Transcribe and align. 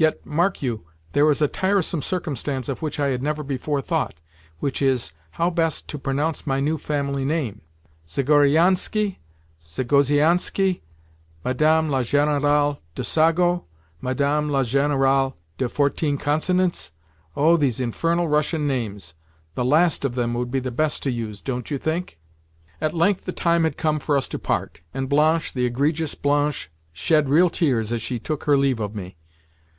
"Yet, 0.00 0.24
mark 0.24 0.62
you, 0.62 0.86
there 1.12 1.30
is 1.30 1.42
a 1.42 1.46
tiresome 1.46 2.00
circumstance 2.00 2.70
of 2.70 2.80
which 2.80 2.98
I 2.98 3.08
had 3.08 3.22
never 3.22 3.42
before 3.42 3.82
thought—which 3.82 4.80
is, 4.80 5.12
how 5.32 5.50
best 5.50 5.88
to 5.88 5.98
pronounce 5.98 6.46
my 6.46 6.58
new 6.58 6.78
family 6.78 7.22
name. 7.26 7.60
Zagorianski, 8.08 9.18
Zagozianski, 9.60 10.80
Madame 11.44 11.90
la 11.90 12.00
Générale 12.00 12.78
de 12.94 13.04
Sago, 13.04 13.66
Madame 14.00 14.48
la 14.48 14.62
Générale 14.62 15.34
de 15.58 15.68
Fourteen 15.68 16.16
Consonants—oh 16.16 17.58
these 17.58 17.78
infernal 17.78 18.26
Russian 18.26 18.66
names! 18.66 19.12
The 19.54 19.66
last 19.66 20.06
of 20.06 20.14
them 20.14 20.32
would 20.32 20.50
be 20.50 20.60
the 20.60 20.70
best 20.70 21.02
to 21.02 21.10
use, 21.10 21.42
don't 21.42 21.70
you 21.70 21.76
think?" 21.76 22.18
At 22.80 22.94
length 22.94 23.26
the 23.26 23.32
time 23.32 23.64
had 23.64 23.76
come 23.76 23.98
for 23.98 24.16
us 24.16 24.28
to 24.28 24.38
part, 24.38 24.80
and 24.94 25.10
Blanche, 25.10 25.52
the 25.52 25.66
egregious 25.66 26.14
Blanche, 26.14 26.70
shed 26.94 27.28
real 27.28 27.50
tears 27.50 27.92
as 27.92 28.00
she 28.00 28.18
took 28.18 28.44
her 28.44 28.56
leave 28.56 28.80
of 28.80 28.94
me. 28.94 29.18